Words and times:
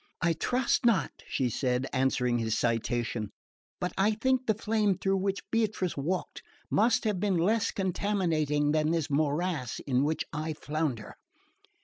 "I 0.19 0.33
trust 0.33 0.83
not," 0.83 1.11
she 1.27 1.47
said, 1.47 1.85
answering 1.93 2.39
his 2.39 2.57
citation; 2.57 3.29
"but 3.79 3.93
I 3.99 4.13
think 4.13 4.47
the 4.47 4.55
flame 4.55 4.97
through 4.97 5.17
which 5.17 5.47
Beatrice 5.51 5.95
walked 5.95 6.41
must 6.71 7.03
have 7.03 7.19
been 7.19 7.37
less 7.37 7.69
contaminating 7.69 8.71
than 8.71 8.89
this 8.89 9.11
morass 9.11 9.79
in 9.85 10.03
which 10.03 10.25
I 10.33 10.53
flounder." 10.53 11.13